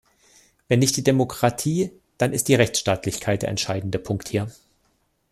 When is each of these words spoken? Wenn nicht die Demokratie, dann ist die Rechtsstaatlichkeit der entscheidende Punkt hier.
Wenn 0.67 0.79
nicht 0.79 0.97
die 0.97 1.03
Demokratie, 1.03 1.91
dann 2.17 2.33
ist 2.33 2.47
die 2.47 2.55
Rechtsstaatlichkeit 2.55 3.43
der 3.43 3.49
entscheidende 3.49 3.99
Punkt 3.99 4.29
hier. 4.29 4.49